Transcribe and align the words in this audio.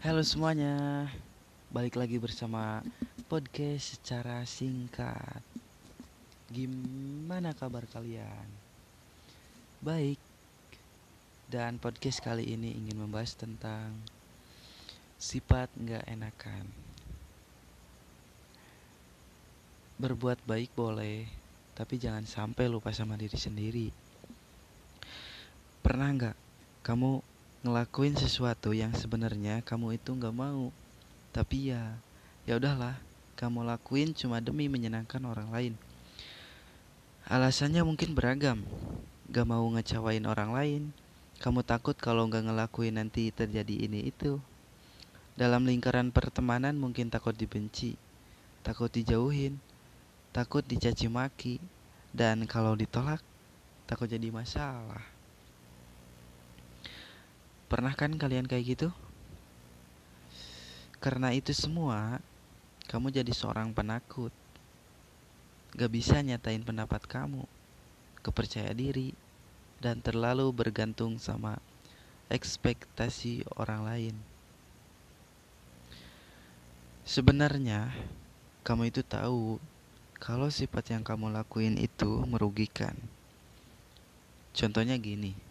Halo 0.00 0.24
semuanya, 0.24 1.04
balik 1.68 2.00
lagi 2.00 2.16
bersama 2.16 2.80
podcast 3.28 4.00
secara 4.00 4.40
singkat. 4.48 5.44
Gimana 6.48 7.52
kabar 7.52 7.84
kalian? 7.84 8.48
Baik. 9.84 10.16
Dan 11.52 11.76
podcast 11.76 12.24
kali 12.24 12.48
ini 12.48 12.80
ingin 12.80 12.96
membahas 12.96 13.36
tentang 13.36 13.92
sifat 15.20 15.68
nggak 15.76 16.08
enakan. 16.08 16.64
Berbuat 20.00 20.40
baik 20.48 20.72
boleh, 20.72 21.28
tapi 21.76 22.00
jangan 22.00 22.24
sampai 22.24 22.72
lupa 22.72 22.88
sama 22.96 23.20
diri 23.20 23.36
sendiri. 23.36 23.92
Pernah 25.84 26.08
nggak 26.08 26.36
kamu 26.88 27.20
ngelakuin 27.60 28.16
sesuatu 28.16 28.72
yang 28.72 28.92
sebenarnya 28.96 29.60
kamu 29.64 30.00
itu 30.00 30.12
nggak 30.16 30.34
mau. 30.36 30.72
Tapi 31.30 31.72
ya 31.74 31.98
ya 32.48 32.56
udahlah 32.56 32.98
kamu 33.36 33.64
lakuin 33.64 34.16
cuma 34.16 34.40
demi 34.40 34.66
menyenangkan 34.66 35.20
orang 35.24 35.48
lain. 35.52 35.74
Alasannya 37.28 37.84
mungkin 37.86 38.16
beragam. 38.16 38.66
Gak 39.30 39.46
mau 39.46 39.62
ngecewain 39.62 40.26
orang 40.26 40.50
lain. 40.50 40.82
Kamu 41.38 41.62
takut 41.62 41.94
kalau 41.94 42.26
nggak 42.26 42.50
ngelakuin 42.50 42.98
nanti 42.98 43.30
terjadi 43.30 43.86
ini 43.86 44.10
itu. 44.10 44.42
Dalam 45.38 45.62
lingkaran 45.64 46.10
pertemanan 46.10 46.74
mungkin 46.74 47.08
takut 47.08 47.32
dibenci 47.32 47.94
takut 48.60 48.92
dijauhin 48.92 49.56
takut 50.36 50.60
dicaci 50.60 51.08
maki 51.08 51.56
dan 52.12 52.44
kalau 52.44 52.76
ditolak 52.76 53.24
takut 53.88 54.04
jadi 54.04 54.28
masalah 54.28 55.00
Pernah 57.70 57.94
kan 57.94 58.10
kalian 58.18 58.50
kayak 58.50 58.74
gitu? 58.74 58.88
Karena 60.98 61.30
itu 61.30 61.54
semua, 61.54 62.18
kamu 62.90 63.14
jadi 63.14 63.30
seorang 63.30 63.70
penakut. 63.70 64.34
Gak 65.78 65.94
bisa 65.94 66.18
nyatain 66.18 66.66
pendapat 66.66 67.06
kamu, 67.06 67.46
kepercaya 68.26 68.74
diri, 68.74 69.14
dan 69.78 70.02
terlalu 70.02 70.50
bergantung 70.50 71.14
sama 71.22 71.62
ekspektasi 72.26 73.46
orang 73.54 73.86
lain. 73.86 74.14
Sebenarnya, 77.06 77.94
kamu 78.66 78.90
itu 78.90 79.06
tahu 79.06 79.62
kalau 80.18 80.50
sifat 80.50 80.90
yang 80.90 81.06
kamu 81.06 81.30
lakuin 81.30 81.78
itu 81.78 82.18
merugikan. 82.26 82.98
Contohnya 84.58 84.98
gini 84.98 85.49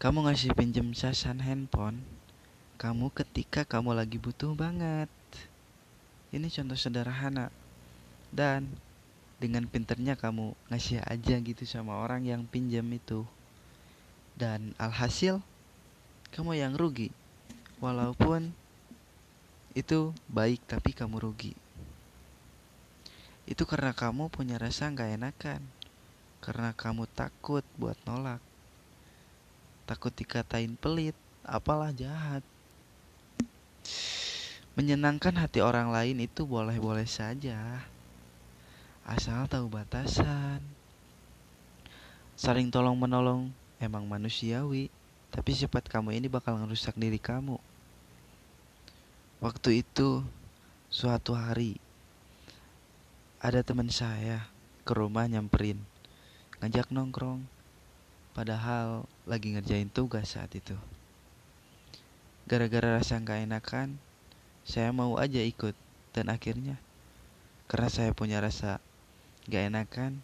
kamu 0.00 0.24
ngasih 0.24 0.56
pinjem 0.56 0.96
sasan 0.96 1.44
handphone 1.44 2.00
kamu 2.80 3.12
ketika 3.12 3.68
kamu 3.68 3.92
lagi 3.92 4.16
butuh 4.16 4.56
banget. 4.56 5.12
Ini 6.32 6.48
contoh 6.48 6.80
sederhana. 6.80 7.52
Dan 8.32 8.72
dengan 9.36 9.68
pinternya 9.68 10.16
kamu 10.16 10.56
ngasih 10.72 11.04
aja 11.04 11.36
gitu 11.44 11.68
sama 11.68 12.00
orang 12.00 12.24
yang 12.24 12.48
pinjam 12.48 12.88
itu. 12.88 13.28
Dan 14.32 14.72
alhasil 14.80 15.44
kamu 16.32 16.56
yang 16.56 16.72
rugi. 16.72 17.12
Walaupun 17.84 18.56
itu 19.76 20.16
baik 20.32 20.64
tapi 20.64 20.96
kamu 20.96 21.20
rugi. 21.20 21.52
Itu 23.44 23.68
karena 23.68 23.92
kamu 23.92 24.32
punya 24.32 24.56
rasa 24.56 24.88
gak 24.88 25.20
enakan. 25.20 25.60
Karena 26.40 26.72
kamu 26.72 27.04
takut 27.12 27.68
buat 27.76 28.00
nolak 28.08 28.40
takut 29.90 30.14
dikatain 30.14 30.78
pelit, 30.78 31.18
apalah 31.42 31.90
jahat. 31.90 32.46
Menyenangkan 34.78 35.34
hati 35.34 35.58
orang 35.58 35.90
lain 35.90 36.22
itu 36.22 36.46
boleh-boleh 36.46 37.10
saja. 37.10 37.58
Asal 39.02 39.50
tahu 39.50 39.66
batasan. 39.66 40.62
Saling 42.38 42.70
tolong 42.70 42.94
menolong 42.94 43.50
emang 43.82 44.06
manusiawi, 44.06 44.94
tapi 45.34 45.58
sifat 45.58 45.90
kamu 45.90 46.22
ini 46.22 46.30
bakal 46.30 46.54
ngerusak 46.54 46.94
diri 46.94 47.18
kamu. 47.18 47.58
Waktu 49.42 49.82
itu, 49.82 50.22
suatu 50.86 51.34
hari, 51.34 51.82
ada 53.42 53.66
teman 53.66 53.90
saya 53.90 54.46
ke 54.86 54.94
rumah 54.94 55.26
nyamperin, 55.26 55.82
ngajak 56.62 56.94
nongkrong. 56.94 57.42
Padahal 58.30 59.10
lagi 59.26 59.50
ngerjain 59.52 59.90
tugas 59.90 60.38
saat 60.38 60.54
itu. 60.54 60.78
Gara-gara 62.46 62.98
rasa 62.98 63.18
gak 63.18 63.46
enakan, 63.46 63.98
saya 64.66 64.94
mau 64.94 65.18
aja 65.18 65.42
ikut. 65.42 65.74
Dan 66.10 66.26
akhirnya, 66.26 66.74
karena 67.70 67.86
saya 67.86 68.10
punya 68.10 68.42
rasa 68.42 68.82
gak 69.46 69.70
enakan, 69.70 70.18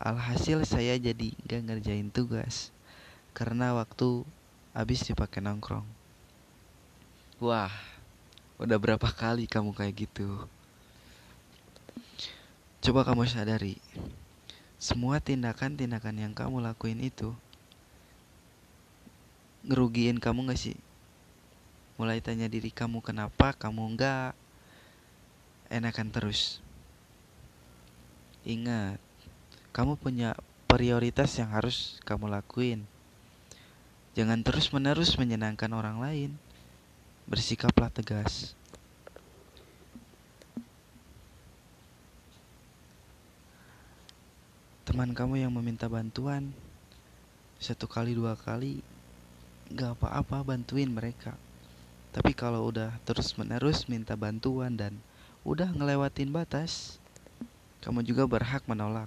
alhasil 0.00 0.64
saya 0.64 0.96
jadi 0.96 1.36
gak 1.44 1.68
ngerjain 1.68 2.08
tugas. 2.08 2.72
Karena 3.36 3.76
waktu 3.76 4.24
habis 4.72 5.04
dipakai 5.04 5.44
nongkrong. 5.44 5.84
Wah, 7.40 7.72
udah 8.60 8.76
berapa 8.76 9.08
kali 9.08 9.48
kamu 9.48 9.72
kayak 9.72 10.08
gitu? 10.08 10.48
Coba 12.80 13.04
kamu 13.04 13.28
sadari, 13.28 13.76
semua 14.80 15.20
tindakan-tindakan 15.20 16.16
yang 16.16 16.32
kamu 16.32 16.64
lakuin 16.64 17.04
itu 17.04 17.36
ngerugiin 19.68 20.16
kamu 20.16 20.48
gak 20.48 20.56
sih? 20.56 20.76
Mulai 22.00 22.24
tanya 22.24 22.48
diri 22.48 22.72
kamu 22.72 23.04
kenapa 23.04 23.52
kamu 23.52 23.92
nggak 23.92 24.32
enakan 25.68 26.08
terus. 26.08 26.64
Ingat, 28.40 28.96
kamu 29.76 30.00
punya 30.00 30.32
prioritas 30.64 31.36
yang 31.36 31.52
harus 31.52 32.00
kamu 32.08 32.32
lakuin. 32.32 32.88
Jangan 34.16 34.40
terus-menerus 34.40 35.20
menyenangkan 35.20 35.68
orang 35.76 36.00
lain. 36.00 36.30
Bersikaplah 37.28 37.92
tegas. 37.92 38.56
Teman 44.90 45.14
kamu 45.14 45.38
yang 45.38 45.54
meminta 45.54 45.86
bantuan 45.86 46.50
satu 47.62 47.86
kali 47.86 48.10
dua 48.10 48.34
kali 48.34 48.82
gak 49.70 49.94
apa-apa 49.94 50.42
bantuin 50.42 50.90
mereka. 50.90 51.38
Tapi 52.10 52.34
kalau 52.34 52.66
udah 52.66 52.98
terus-menerus 53.06 53.86
minta 53.86 54.18
bantuan 54.18 54.74
dan 54.74 54.98
udah 55.46 55.70
ngelewatin 55.70 56.34
batas, 56.34 56.98
kamu 57.86 58.02
juga 58.02 58.26
berhak 58.26 58.66
menolak 58.66 59.06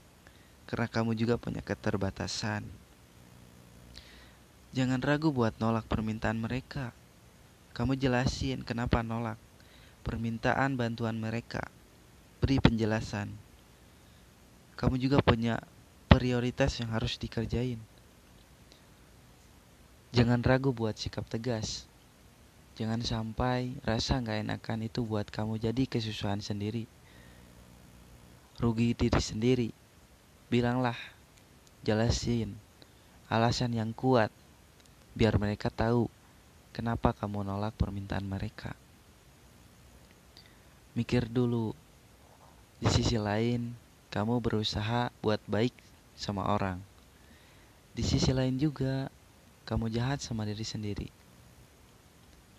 karena 0.72 0.88
kamu 0.88 1.20
juga 1.20 1.36
punya 1.36 1.60
keterbatasan. 1.60 2.64
Jangan 4.72 5.04
ragu 5.04 5.36
buat 5.36 5.52
nolak 5.60 5.84
permintaan 5.92 6.40
mereka. 6.40 6.96
Kamu 7.76 8.00
jelasin 8.00 8.64
kenapa 8.64 9.04
nolak 9.04 9.36
permintaan 10.08 10.80
bantuan 10.80 11.20
mereka. 11.20 11.68
Beri 12.40 12.64
penjelasan. 12.64 13.43
Kamu 14.74 14.98
juga 14.98 15.22
punya 15.22 15.62
prioritas 16.10 16.78
yang 16.82 16.94
harus 16.94 17.18
dikerjain. 17.18 17.78
Jangan 20.14 20.46
ragu 20.46 20.70
buat 20.70 20.94
sikap 20.94 21.26
tegas. 21.26 21.90
Jangan 22.78 23.02
sampai 23.06 23.78
rasa 23.86 24.18
gak 24.22 24.46
enakan 24.46 24.86
itu 24.86 25.06
buat 25.06 25.30
kamu 25.30 25.62
jadi 25.62 25.86
kesusahan 25.86 26.42
sendiri. 26.42 26.90
Rugi 28.62 28.94
diri 28.98 29.22
sendiri. 29.22 29.70
Bilanglah, 30.50 30.98
jelasin 31.82 32.54
alasan 33.34 33.74
yang 33.74 33.90
kuat 33.98 34.30
biar 35.18 35.42
mereka 35.42 35.74
tahu 35.74 36.06
kenapa 36.70 37.14
kamu 37.18 37.42
nolak 37.42 37.74
permintaan 37.74 38.26
mereka. 38.26 38.78
Mikir 40.94 41.26
dulu, 41.26 41.74
di 42.78 42.90
sisi 42.94 43.18
lain 43.18 43.83
kamu 44.14 44.38
berusaha 44.38 45.10
buat 45.26 45.42
baik 45.50 45.74
sama 46.14 46.46
orang. 46.46 46.78
Di 47.98 48.06
sisi 48.06 48.30
lain 48.30 48.62
juga 48.62 49.10
kamu 49.66 49.90
jahat 49.90 50.22
sama 50.22 50.46
diri 50.46 50.62
sendiri. 50.62 51.10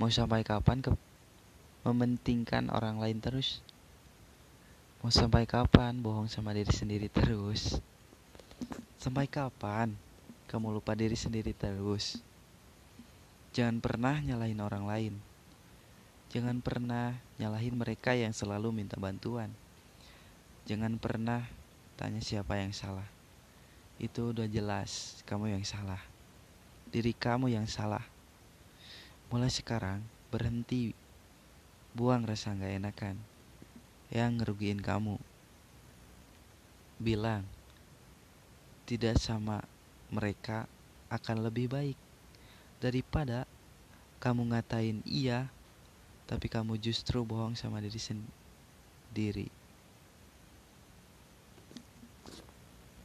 Mau 0.03 0.11
sampai 0.11 0.43
kapan 0.43 0.83
ke 0.83 0.91
mementingkan 1.87 2.75
orang 2.75 2.99
lain 2.99 3.23
terus? 3.23 3.63
Mau 4.99 5.15
sampai 5.15 5.47
kapan 5.47 5.95
bohong 6.03 6.27
sama 6.27 6.51
diri 6.51 6.75
sendiri 6.75 7.07
terus? 7.07 7.79
Sampai 8.99 9.31
kapan 9.31 9.95
kamu 10.51 10.83
lupa 10.83 10.99
diri 10.99 11.15
sendiri 11.15 11.55
terus? 11.55 12.19
Jangan 13.55 13.79
pernah 13.79 14.19
nyalahin 14.19 14.59
orang 14.59 14.91
lain. 14.91 15.15
Jangan 16.35 16.59
pernah 16.59 17.15
nyalahin 17.39 17.79
mereka 17.79 18.11
yang 18.11 18.35
selalu 18.35 18.75
minta 18.75 18.99
bantuan. 18.99 19.55
Jangan 20.65 20.97
pernah 20.97 21.45
tanya 21.97 22.25
siapa 22.25 22.57
yang 22.61 22.73
salah. 22.73 23.07
Itu 24.01 24.35
udah 24.35 24.49
jelas 24.49 25.23
kamu 25.29 25.55
yang 25.55 25.65
salah 25.65 26.15
diri 26.95 27.11
kamu 27.11 27.51
yang 27.51 27.67
salah. 27.67 28.07
Mulai 29.27 29.51
sekarang, 29.51 29.99
berhenti 30.31 30.95
buang 31.91 32.23
rasa 32.23 32.55
gak 32.55 32.71
enakan 32.71 33.19
yang 34.15 34.39
ngerugiin 34.39 34.79
kamu. 34.79 35.19
Bilang, 37.03 37.43
tidak 38.87 39.19
sama 39.19 39.67
mereka 40.15 40.71
akan 41.11 41.43
lebih 41.43 41.67
baik 41.67 41.99
daripada 42.79 43.43
kamu 44.23 44.55
ngatain 44.55 45.03
iya, 45.03 45.51
tapi 46.31 46.47
kamu 46.47 46.79
justru 46.79 47.27
bohong 47.27 47.59
sama 47.59 47.83
diri 47.83 47.99
sendiri. 47.99 49.51